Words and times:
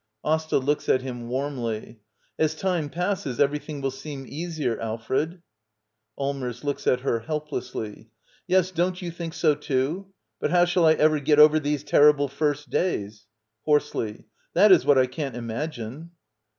AsTA. 0.23 0.57
[Looks 0.57 0.89
at 0.89 1.03
him 1.03 1.27
warmly.] 1.29 1.99
As 2.39 2.55
time 2.55 2.89
passes 2.89 3.39
everything 3.39 3.81
will 3.81 3.91
seem 3.91 4.25
easier, 4.27 4.79
Alfred. 4.81 5.43
Allmers. 6.17 6.63
[Looks 6.63 6.87
at 6.87 7.01
her 7.01 7.19
helplessly.] 7.19 8.09
Yes, 8.47 8.71
don't 8.71 8.99
you 8.99 9.11
think 9.11 9.35
so, 9.35 9.53
too?— 9.53 10.07
But 10.41 10.49
how 10.49 10.65
shall 10.65 10.87
I 10.87 10.95
get 11.19 11.37
over 11.37 11.59
these 11.59 11.83
terrible 11.83 12.29
first 12.29 12.71
days? 12.71 13.27
[Hoarsely.]— 13.67 14.25
That 14.55 14.71
is 14.71 14.87
what 14.87 14.97
I 14.97 15.05
can't 15.05 15.35
imagine. 15.35 16.09